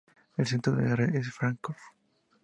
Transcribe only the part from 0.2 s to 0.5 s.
El